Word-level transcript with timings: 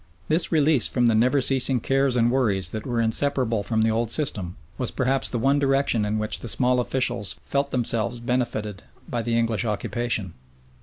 This 0.29 0.51
release 0.51 0.87
from 0.87 1.05
the 1.05 1.13
never 1.13 1.43
ceasing 1.43 1.79
cares 1.79 2.15
and 2.15 2.31
worries 2.31 2.71
that 2.71 2.87
were 2.87 2.99
inseparable 2.99 3.61
from 3.61 3.83
the 3.83 3.91
old 3.91 4.09
system 4.09 4.57
was 4.79 4.89
perhaps 4.89 5.29
the 5.29 5.37
one 5.37 5.59
direction 5.59 6.05
in 6.05 6.17
which 6.17 6.39
the 6.39 6.49
small 6.49 6.79
officials 6.79 7.39
felt 7.45 7.69
themselves 7.69 8.19
benefited 8.19 8.81
by 9.07 9.21
the 9.21 9.37
English 9.37 9.63
occupation. 9.63 10.33